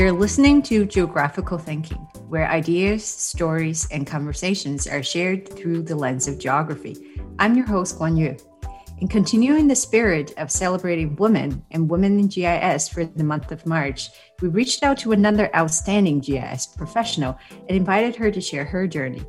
[0.00, 6.26] You're listening to Geographical Thinking, where ideas, stories, and conversations are shared through the lens
[6.26, 6.96] of geography.
[7.38, 8.34] I'm your host, Guan Yu.
[9.00, 13.66] In continuing the spirit of celebrating women and women in GIS for the month of
[13.66, 14.08] March,
[14.40, 19.22] we reached out to another outstanding GIS professional and invited her to share her journey.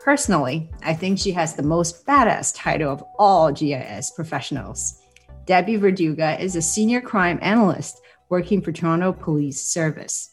[0.00, 5.00] Personally, I think she has the most badass title of all GIS professionals.
[5.46, 10.30] Debbie Verduga is a senior crime analyst working for Toronto Police Service.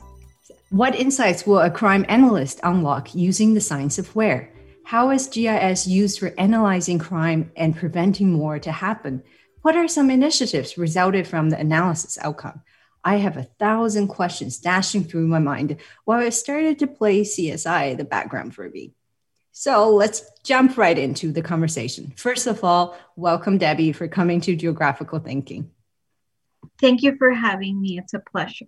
[0.70, 4.54] What insights will a crime analyst unlock using the science of where?
[4.86, 9.24] How is GIS used for analyzing crime and preventing more to happen?
[9.64, 12.62] What are some initiatives resulted from the analysis outcome?
[13.04, 17.98] I have a thousand questions dashing through my mind while I started to play CSI
[17.98, 18.94] the background for me.
[19.52, 22.14] So let's jump right into the conversation.
[22.16, 25.72] First of all, welcome Debbie for coming to Geographical Thinking.
[26.80, 27.98] Thank you for having me.
[27.98, 28.68] It's a pleasure.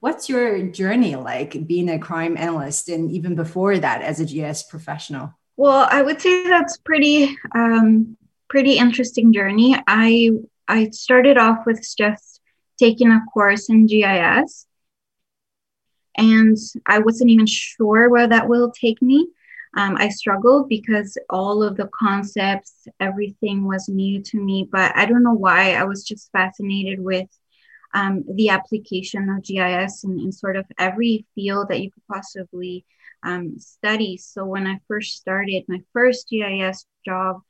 [0.00, 4.64] What's your journey like being a crime analyst and even before that as a GIS
[4.64, 5.34] professional?
[5.56, 8.16] Well, I would say that's pretty um,
[8.48, 9.76] pretty interesting journey.
[9.86, 10.30] I
[10.68, 12.40] I started off with just
[12.78, 14.66] taking a course in GIS
[16.16, 19.28] and I wasn't even sure where that will take me.
[19.76, 25.04] Um, I struggled because all of the concepts, everything was new to me, but I
[25.04, 25.74] don't know why.
[25.74, 27.28] I was just fascinated with
[27.92, 32.84] um, the application of GIS in, in, sort of every field that you could possibly
[33.24, 34.16] um, study.
[34.16, 37.40] So when I first started my first GIS job,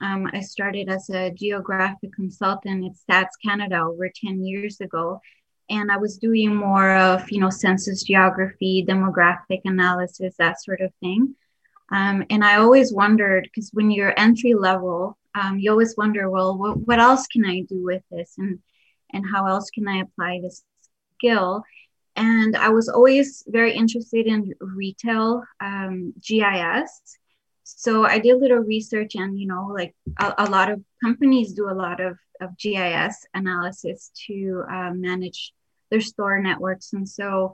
[0.00, 5.20] um, I started as a geographic consultant at Stats Canada over 10 years ago.
[5.68, 10.92] And I was doing more of, you know, census geography, demographic analysis, that sort of
[11.00, 11.34] thing.
[11.92, 16.56] Um, and I always wondered because when you're entry level, um, you always wonder, well,
[16.56, 18.58] what, what else can I do with this, and
[19.12, 20.64] and how else can I apply this
[21.18, 21.62] skill?
[22.16, 27.18] And I was always very interested in retail um, GIS.
[27.62, 31.52] So I did a little research, and you know, like a, a lot of companies
[31.52, 35.52] do a lot of, of GIS analysis to uh, manage
[35.90, 37.52] their store networks, and so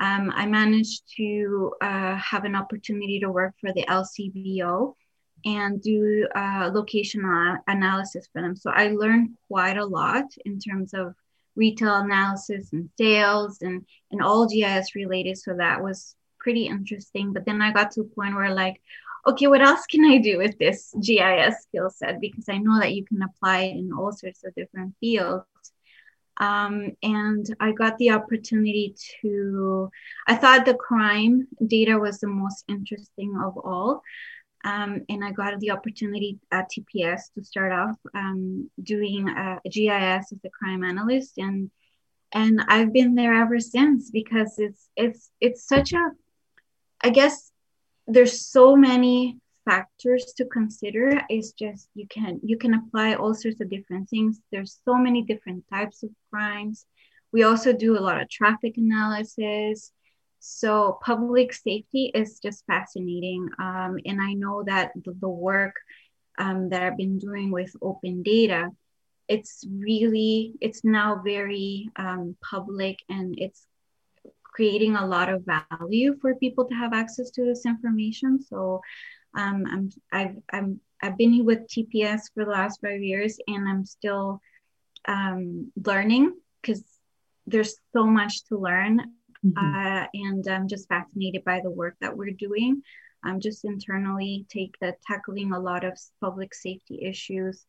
[0.00, 4.94] um, I managed to uh, have an opportunity to work for the LCBO
[5.44, 7.22] and do uh, location
[7.68, 8.56] analysis for them.
[8.56, 11.14] So I learned quite a lot in terms of
[11.54, 15.38] retail analysis and sales and, and all GIS related.
[15.38, 17.32] So that was pretty interesting.
[17.32, 18.80] But then I got to a point where like,
[19.26, 22.20] okay, what else can I do with this GIS skill set?
[22.20, 25.44] Because I know that you can apply it in all sorts of different fields.
[26.38, 29.90] Um, and I got the opportunity to,
[30.26, 34.02] I thought the crime data was the most interesting of all.
[34.64, 40.32] Um, and I got the opportunity at TPS to start off um, doing a, GIS
[40.32, 41.70] as a crime analyst, and
[42.32, 46.10] and I've been there ever since because it's it's it's such a,
[47.02, 47.52] I guess
[48.06, 53.60] there's so many factors to consider is just you can you can apply all sorts
[53.60, 54.40] of different things.
[54.52, 56.86] There's so many different types of crimes.
[57.32, 59.92] We also do a lot of traffic analysis.
[60.40, 63.48] So public safety is just fascinating.
[63.58, 65.74] Um, and i know that the, the work
[66.38, 68.70] um, that i've been doing with open data
[69.28, 73.66] it's really it's now very um, public and it's
[74.54, 78.40] creating a lot of value for people to have access to this information.
[78.40, 78.80] So
[79.34, 83.84] um, I'm I've I'm I've been with TPS for the last five years, and I'm
[83.84, 84.40] still
[85.06, 86.82] um, learning because
[87.46, 89.00] there's so much to learn,
[89.44, 89.58] mm-hmm.
[89.58, 92.82] uh, and I'm just fascinated by the work that we're doing.
[93.22, 97.64] I'm just internally take uh, tackling a lot of public safety issues.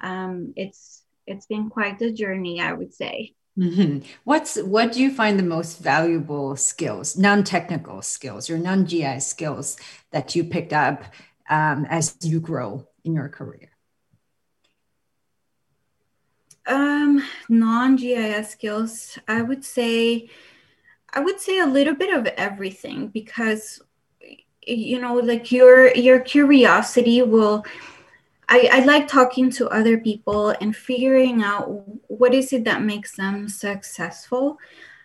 [0.00, 3.34] Um, it's it's been quite a journey, I would say.
[3.58, 4.06] Mm-hmm.
[4.24, 9.78] What's what do you find the most valuable skills, non-technical skills or non-GIS skills
[10.10, 11.04] that you picked up
[11.48, 13.70] um, as you grow in your career?
[16.66, 20.28] Um, non-GIS skills, I would say,
[21.14, 23.80] I would say a little bit of everything because
[24.66, 27.64] you know, like your your curiosity will
[28.48, 31.66] I, I like talking to other people and figuring out
[32.08, 34.58] what is it that makes them successful.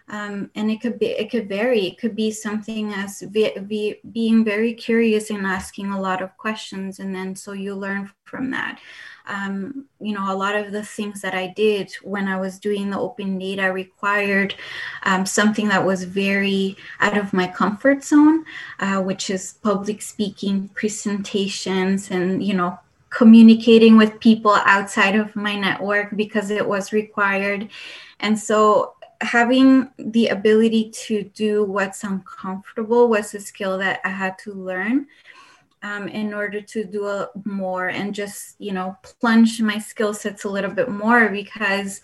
[0.10, 3.96] Um, and it could be it could vary it could be something as be, be,
[4.12, 8.52] being very curious and asking a lot of questions and then so you learn from
[8.52, 8.80] that
[9.28, 12.90] um, you know a lot of the things that i did when i was doing
[12.90, 14.54] the open data required
[15.04, 18.44] um, something that was very out of my comfort zone
[18.80, 22.78] uh, which is public speaking presentations and you know
[23.12, 27.69] communicating with people outside of my network because it was required.
[28.19, 34.38] And so having the ability to do what's uncomfortable was a skill that I had
[34.40, 35.08] to learn
[35.84, 40.44] um, in order to do a, more and just you know plunge my skill sets
[40.44, 42.02] a little bit more because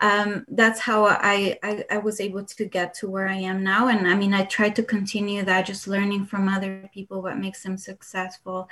[0.00, 3.88] um, that's how I, I, I was able to get to where I am now.
[3.88, 7.62] And I mean, I tried to continue that, just learning from other people what makes
[7.62, 8.68] them successful,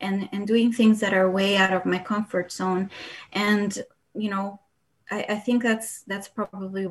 [0.00, 2.90] and and doing things that are way out of my comfort zone.
[3.32, 3.78] And
[4.14, 4.60] you know,
[5.10, 6.88] I, I think that's that's probably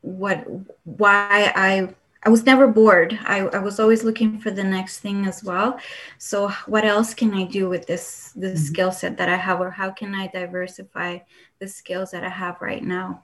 [0.00, 0.46] what
[0.84, 3.18] why I I was never bored.
[3.24, 5.78] I, I was always looking for the next thing as well.
[6.18, 8.66] So what else can I do with this this mm-hmm.
[8.66, 11.18] skill set that I have or how can I diversify
[11.58, 13.22] the skills that I have right now?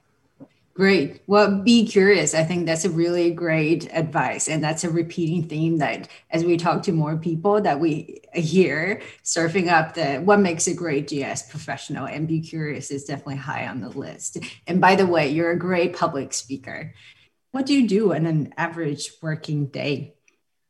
[0.74, 1.22] Great.
[1.26, 2.32] Well, be curious.
[2.34, 4.48] I think that's a really great advice.
[4.48, 9.02] And that's a repeating theme that as we talk to more people that we hear
[9.24, 13.66] surfing up the what makes a great GIS professional and be curious is definitely high
[13.66, 14.38] on the list.
[14.66, 16.94] And by the way, you're a great public speaker.
[17.52, 20.14] What do you do in an average working day?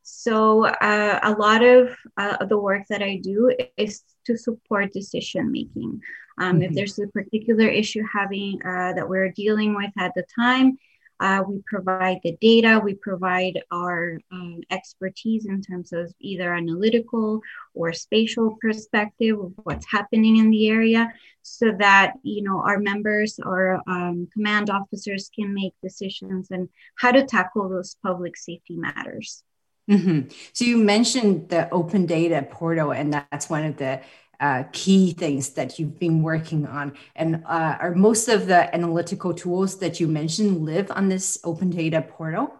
[0.02, 5.52] So, uh, a lot of uh, the work that I do is to support decision
[5.52, 6.00] making.
[6.38, 6.62] Um, mm-hmm.
[6.62, 10.78] If there's a particular issue having uh, that we're dealing with at the time,
[11.20, 17.42] uh, we provide the data, we provide our um, expertise in terms of either analytical
[17.74, 21.12] or spatial perspective of what's happening in the area
[21.42, 27.10] so that you know our members or um, command officers can make decisions and how
[27.10, 29.42] to tackle those public safety matters.
[29.90, 30.28] Mm-hmm.
[30.52, 34.00] So you mentioned the open data portal, and that's one of the
[34.40, 36.94] uh, key things that you've been working on?
[37.14, 41.70] And uh, are most of the analytical tools that you mentioned live on this open
[41.70, 42.52] data portal?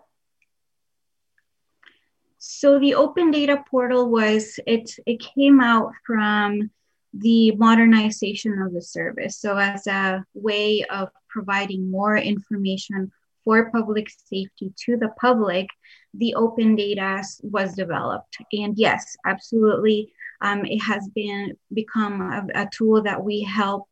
[2.39, 6.71] So the open data portal was it it came out from
[7.13, 9.37] the modernization of the service.
[9.39, 13.11] So as a way of providing more information
[13.45, 15.69] for public safety to the public,
[16.15, 18.39] the open data was developed.
[18.53, 23.87] And yes, absolutely, um, it has been become a, a tool that we help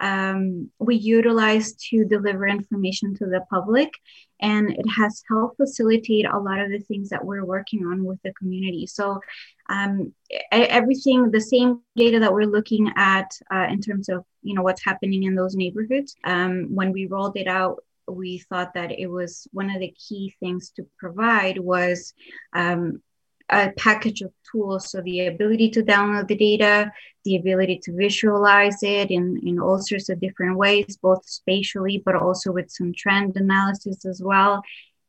[0.00, 3.92] um, we utilize to deliver information to the public.
[4.40, 8.20] And it has helped facilitate a lot of the things that we're working on with
[8.22, 8.86] the community.
[8.86, 9.20] So
[9.68, 10.14] um,
[10.52, 14.84] everything the same data that we're looking at uh, in terms of you know what's
[14.84, 19.46] happening in those neighborhoods um, when we rolled it out we thought that it was
[19.52, 22.14] one of the key things to provide was
[22.54, 23.02] um,
[23.50, 24.90] a package of tools.
[24.90, 26.92] So the ability to download the data,
[27.24, 32.14] the ability to visualize it in, in all sorts of different ways, both spatially, but
[32.14, 34.62] also with some trend analysis as well.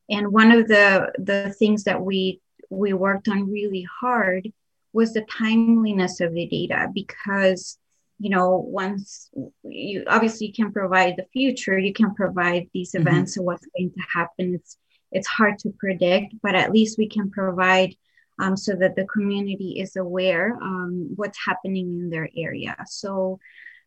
[0.09, 4.51] And one of the, the things that we, we worked on really hard
[4.93, 7.77] was the timeliness of the data because
[8.19, 9.29] you know once
[9.63, 13.07] you obviously you can provide the future you can provide these mm-hmm.
[13.07, 13.41] events mm-hmm.
[13.41, 14.77] and what's going to happen it's
[15.11, 17.95] it's hard to predict but at least we can provide
[18.39, 22.75] um, so that the community is aware um, what's happening in their area.
[22.87, 23.39] So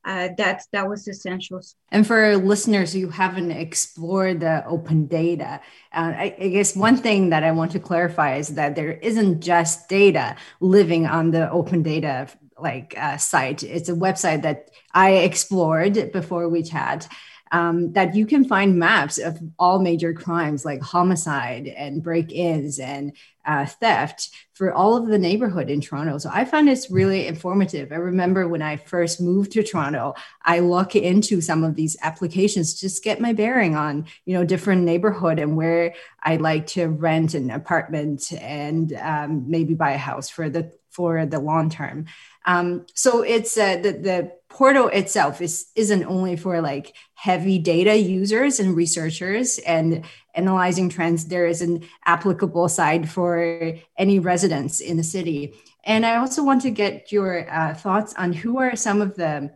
[0.04, 1.60] uh, that that was essential.
[1.90, 5.60] And for listeners who haven't explored the open data,
[5.92, 9.40] uh, I, I, guess one thing that I want to clarify is that there isn't
[9.40, 12.28] just data living on the open data
[12.58, 13.62] like uh, site.
[13.62, 17.08] It's a website that I explored before we chat
[17.52, 23.12] um, that you can find maps of all major crimes like homicide and break-ins and
[23.44, 26.16] uh, theft for all of the neighborhood in Toronto.
[26.16, 27.92] So I find this really informative.
[27.92, 32.80] I remember when I first moved to Toronto, I look into some of these applications
[32.80, 37.34] just get my bearing on you know different neighborhood and where I like to rent
[37.34, 42.06] an apartment and um, maybe buy a house for the for the long term.
[42.44, 47.96] Um, so it's uh, the the portal itself is isn't only for like heavy data
[47.96, 50.04] users and researchers and
[50.34, 51.24] analyzing trends.
[51.24, 55.54] There is an applicable side for any residents in the city.
[55.84, 59.50] And I also want to get your uh, thoughts on who are some of the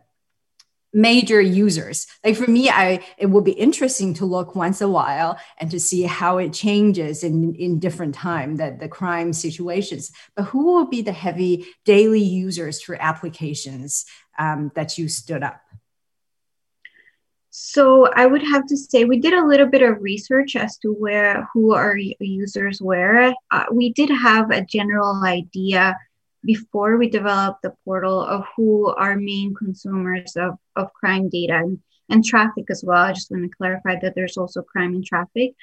[0.97, 2.07] major users.
[2.25, 5.79] Like for me i it will be interesting to look once a while and to
[5.79, 10.11] see how it changes in in different time that the crime situations.
[10.35, 14.05] But who will be the heavy daily users for applications
[14.39, 15.61] um, that you stood up?
[17.49, 20.89] So i would have to say we did a little bit of research as to
[20.93, 23.33] where who our users were.
[23.51, 25.95] Uh, we did have a general idea
[26.43, 31.79] before we developed the portal of who our main consumers of, of crime data and,
[32.09, 33.03] and traffic as well.
[33.03, 35.53] I just want to clarify that there's also crime and traffic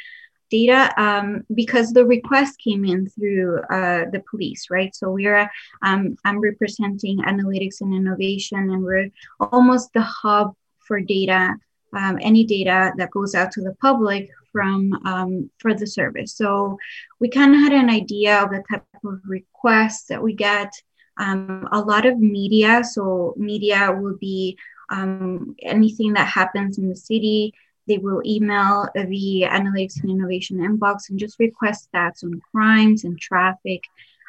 [0.51, 4.95] data um, because the request came in through uh, the police, right?
[4.95, 5.51] So we're
[5.83, 9.09] um, I'm representing analytics and innovation, and we're
[9.41, 10.55] almost the hub
[10.87, 11.55] for data,
[11.93, 16.33] um, any data that goes out to the public from um, for the service.
[16.35, 16.79] So
[17.21, 20.71] we kind of had an idea of the type of requests that we get.
[21.17, 22.83] Um, a lot of media.
[22.83, 24.59] So media will be
[24.91, 27.53] um, anything that happens in the city.
[27.87, 33.19] They will email the analytics and innovation inbox and just request stats on crimes and
[33.19, 33.83] traffic.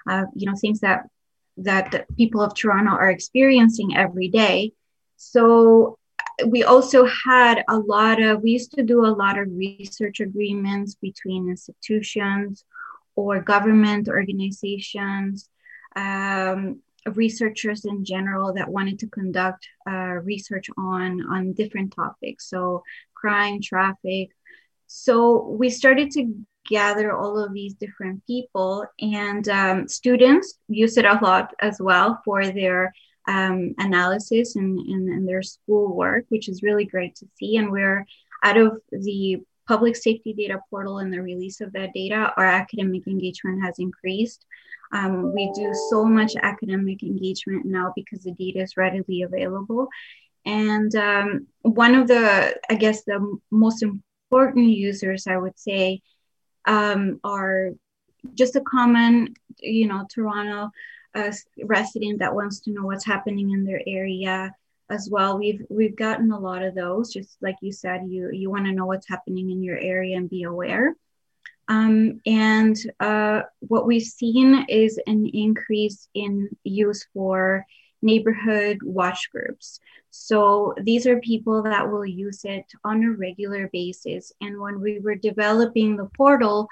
[0.07, 0.99] Uh, you know things that
[1.57, 4.73] that people of Toronto are experiencing every day.
[5.17, 5.97] So
[6.47, 10.95] we also had a lot of we used to do a lot of research agreements
[10.95, 12.65] between institutions
[13.15, 15.49] or government organizations
[15.95, 16.81] um,
[17.13, 22.49] researchers in general that wanted to conduct uh, research on on different topics.
[22.49, 24.29] So crime traffic.
[24.87, 26.33] So we started to
[26.67, 32.19] gather all of these different people and um, students use it a lot as well
[32.25, 32.91] for their
[33.27, 37.57] um, analysis and, and, and their school work, which is really great to see.
[37.57, 38.05] And we're
[38.43, 43.07] out of the public safety data portal and the release of that data, our academic
[43.07, 44.45] engagement has increased.
[44.91, 49.87] Um, we do so much academic engagement now because the data is readily available.
[50.45, 56.01] And um, one of the, I guess, the most important users, I would say,
[56.65, 57.71] um, are
[58.35, 60.69] just a common, you know, Toronto
[61.15, 64.53] a resident that wants to know what's happening in their area
[64.89, 65.37] as well.
[65.39, 67.11] We've we've gotten a lot of those.
[67.11, 70.29] Just like you said, you you want to know what's happening in your area and
[70.29, 70.95] be aware.
[71.67, 77.65] Um, and uh, what we've seen is an increase in use for
[78.03, 79.79] neighborhood watch groups.
[80.11, 84.31] So these are people that will use it on a regular basis.
[84.39, 86.69] And when we were developing the portal,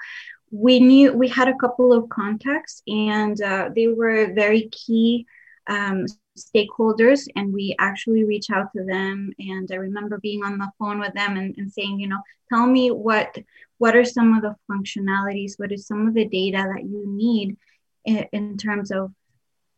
[0.54, 5.26] we knew we had a couple of contacts and uh, they were very key
[5.66, 6.06] um,
[6.38, 10.98] stakeholders and we actually reached out to them and i remember being on the phone
[10.98, 12.20] with them and, and saying you know
[12.50, 13.36] tell me what
[13.78, 15.58] what are some of the functionalities?
[15.58, 17.56] What is some of the data that you need
[18.04, 19.12] in, in terms of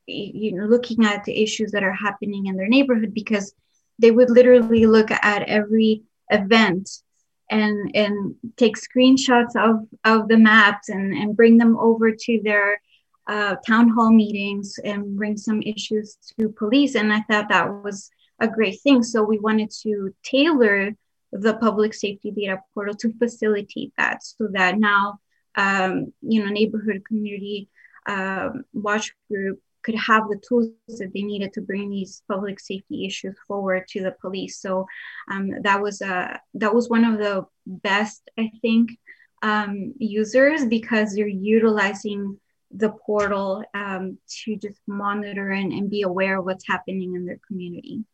[0.06, 3.14] you know looking at the issues that are happening in their neighborhood?
[3.14, 3.54] Because
[3.98, 6.88] they would literally look at every event
[7.50, 12.80] and and take screenshots of of the maps and and bring them over to their
[13.26, 16.94] uh, town hall meetings and bring some issues to police.
[16.94, 18.10] And i thought that was
[18.40, 19.02] a great thing.
[19.02, 20.94] So we wanted to tailor
[21.32, 25.18] the public safety data portal to facilitate that so that now
[25.56, 27.68] um, you know neighborhood community
[28.06, 33.06] um, watch group could have the tools that they needed to bring these public safety
[33.06, 34.58] issues forward to the police.
[34.60, 34.86] So
[35.30, 38.90] um, that was a uh, that was one of the best, I think,
[39.42, 42.40] um, users because they're utilizing
[42.72, 47.40] the portal um, to just monitor and, and be aware of what's happening in their
[47.46, 48.04] community.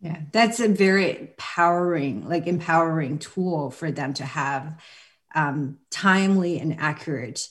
[0.00, 4.64] Yeah, that's a very empowering, like empowering tool for them to have
[5.34, 7.48] um, timely and accurate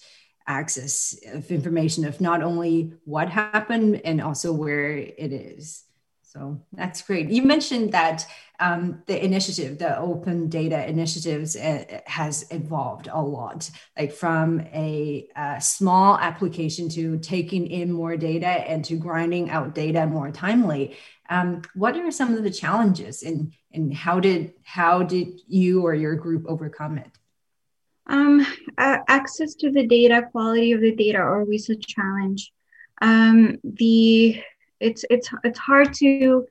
[0.47, 5.83] access of information of not only what happened and also where it is.
[6.31, 7.29] So that's great.
[7.29, 8.25] You mentioned that
[8.61, 15.27] um, the initiative, the open data initiatives, uh, has evolved a lot, like from a,
[15.35, 20.95] a, small application to taking in more data and to grinding out data more timely.
[21.29, 25.93] Um, what are some of the challenges, and and how did how did you or
[25.93, 27.11] your group overcome it?
[28.11, 28.45] Um,
[28.77, 32.51] uh, access to the data, quality of the data are always a challenge.
[33.01, 34.43] Um, the
[34.81, 36.45] it's it's it's hard to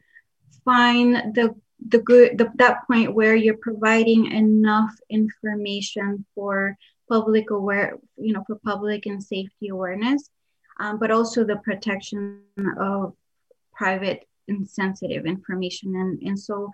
[0.64, 1.54] find the
[1.88, 6.78] the good the, that point where you're providing enough information for
[7.10, 10.30] public aware you know for public and safety awareness
[10.78, 12.40] um, but also the protection
[12.78, 13.14] of
[13.72, 16.70] private and sensitive information and and so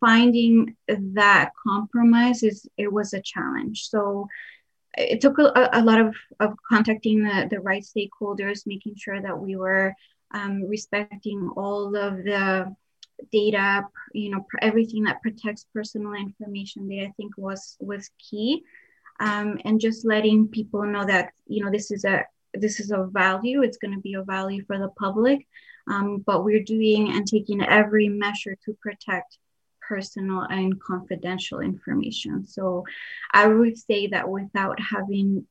[0.00, 3.88] finding that compromise is it was a challenge.
[3.88, 4.28] So
[4.96, 9.38] it took a, a lot of, of contacting the, the right stakeholders making sure that
[9.38, 9.94] we were
[10.32, 12.74] um, respecting all of the
[13.32, 18.62] data you know everything that protects personal information that i think was was key.
[19.18, 23.04] Um, and just letting people know that you know this is a this is a
[23.04, 25.46] value it's going to be a value for the public.
[25.88, 29.38] Um, but we're doing and taking every measure to protect
[29.86, 32.46] personal and confidential information.
[32.46, 32.84] So
[33.32, 35.46] I would say that without having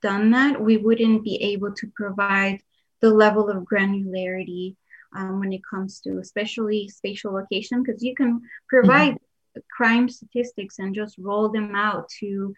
[0.00, 2.60] done that, we wouldn't be able to provide
[3.00, 4.76] the level of granularity
[5.16, 9.60] um, when it comes to especially spatial location, because you can provide mm-hmm.
[9.76, 12.54] crime statistics and just roll them out to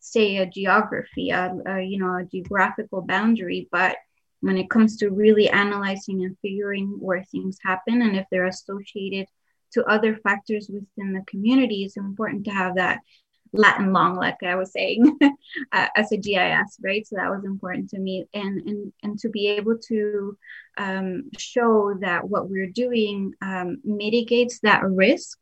[0.00, 3.96] say a geography, a, a, you know, a geographical boundary, but
[4.40, 9.26] when it comes to really analyzing and figuring where things happen and if they're associated
[9.72, 13.00] to other factors within the community, it's important to have that
[13.52, 15.18] Latin long, like I was saying,
[15.72, 17.06] uh, as a GIS, right?
[17.06, 20.36] So that was important to me, and and and to be able to
[20.76, 25.38] um, show that what we're doing um, mitigates that risk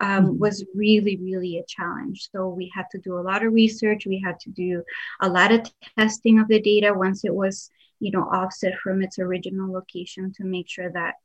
[0.00, 0.38] um, mm-hmm.
[0.38, 2.28] was really, really a challenge.
[2.32, 4.06] So we had to do a lot of research.
[4.06, 4.82] We had to do
[5.20, 7.70] a lot of testing of the data once it was,
[8.00, 11.16] you know, offset from its original location to make sure that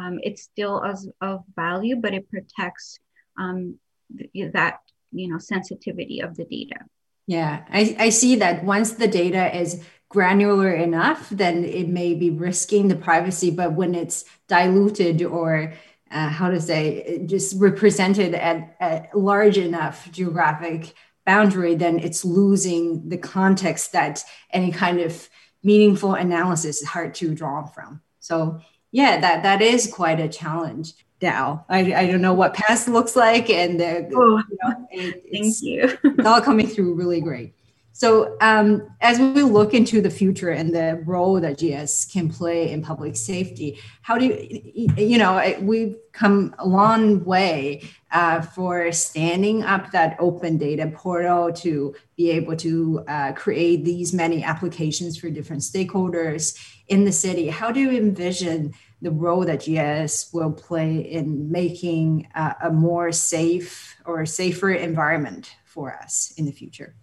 [0.00, 2.98] um, it's still as of value, but it protects
[3.38, 3.78] um,
[4.16, 4.78] th- that,
[5.12, 6.80] you know, sensitivity of the data.
[7.26, 12.30] Yeah, I, I see that once the data is granular enough, then it may be
[12.30, 13.50] risking the privacy.
[13.50, 15.74] But when it's diluted or
[16.10, 20.92] uh, how to say just represented at a large enough geographic
[21.24, 25.28] boundary, then it's losing the context that any kind of
[25.62, 28.00] meaningful analysis is hard to draw from.
[28.18, 28.60] So
[28.92, 30.94] yeah, that that is quite a challenge.
[31.22, 35.22] Now I, I don't know what past looks like, and the, oh, you know, it,
[35.32, 35.98] thank you.
[36.02, 37.54] it's all coming through really great.
[38.00, 42.70] So, um, as we look into the future and the role that GIS can play
[42.72, 48.90] in public safety, how do you, you know, we've come a long way uh, for
[48.90, 55.18] standing up that open data portal to be able to uh, create these many applications
[55.18, 57.48] for different stakeholders in the city.
[57.48, 63.12] How do you envision the role that GIS will play in making uh, a more
[63.12, 66.94] safe or safer environment for us in the future?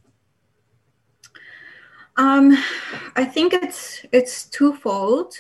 [2.18, 2.58] Um,
[3.16, 5.34] I think it's it's twofold.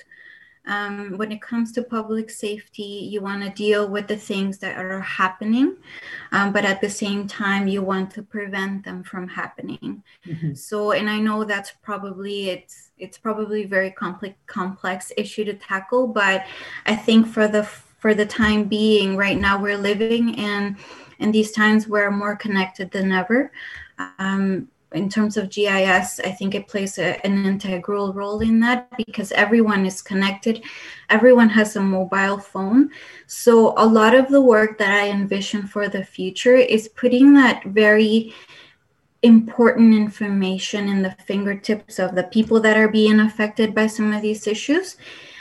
[0.67, 4.77] Um, when it comes to public safety, you want to deal with the things that
[4.77, 5.77] are happening,
[6.34, 10.03] um, but at the same time, you want to prevent them from happening.
[10.25, 10.55] Mm-hmm.
[10.55, 15.53] So, and I know that's probably it's it's probably a very complex complex issue to
[15.53, 16.46] tackle, but
[16.86, 20.77] I think for the for the time being, right now, we're living in
[21.19, 23.51] in these times we're more connected than ever.
[24.19, 28.89] Um, in terms of GIS, I think it plays a, an integral role in that
[28.95, 30.63] because everyone is connected.
[31.10, 32.91] Everyone has a mobile phone.
[33.28, 37.65] So, a lot of the work that I envision for the future is putting that
[37.65, 38.34] very
[39.23, 44.21] important information in the fingertips of the people that are being affected by some of
[44.21, 44.97] these issues.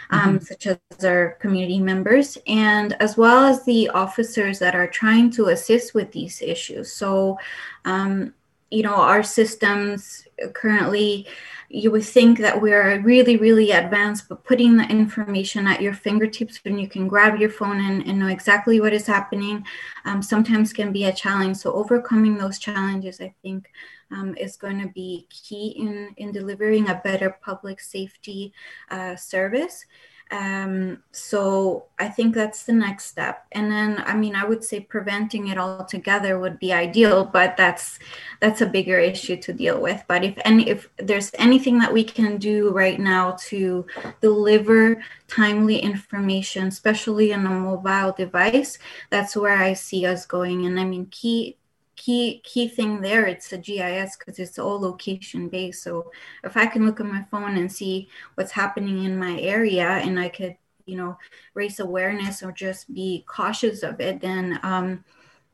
[0.08, 0.44] Um, mm-hmm.
[0.44, 5.46] such as our community members, and as well as the officers that are trying to
[5.46, 6.92] assist with these issues.
[6.92, 7.40] So,
[7.84, 8.32] um,
[8.70, 11.26] you know our systems currently
[11.68, 16.64] you would think that we're really really advanced but putting the information at your fingertips
[16.64, 19.64] when you can grab your phone and, and know exactly what is happening
[20.04, 21.56] um, sometimes can be a challenge.
[21.56, 23.70] So overcoming those challenges i think
[24.10, 28.52] um, is going to be key in in delivering a better public safety
[28.90, 29.84] uh, service
[30.30, 33.46] um, so I think that's the next step.
[33.52, 38.00] And then, I mean, I would say preventing it altogether would be ideal, but that's
[38.40, 40.02] that's a bigger issue to deal with.
[40.08, 43.86] But if any, if there's anything that we can do right now to
[44.20, 48.78] deliver timely information, especially on a mobile device,
[49.10, 50.66] that's where I see us going.
[50.66, 51.56] And I mean, key
[51.96, 55.82] key key thing there it's a gis because it's all location based.
[55.82, 56.12] So
[56.44, 60.20] if i can look at my phone and see what's happening in my area and
[60.20, 61.18] i could you know
[61.54, 65.04] raise awareness or just be cautious of it then um,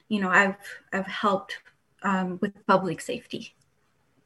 [0.08, 0.56] you know i've
[0.92, 1.58] i've helped
[2.04, 3.54] um, with public safety.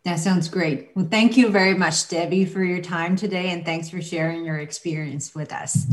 [0.05, 0.93] That sounds great.
[0.95, 4.59] Well thank you very much debbie for your time today and thanks for sharing your
[4.59, 5.87] experience with us.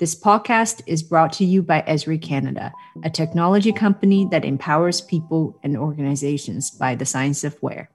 [0.00, 2.72] This podcast is brought to you by Esri Canada,
[3.04, 7.90] a technology company that empowers people and organizations by the science of where.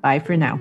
[0.00, 0.58] Bye for now.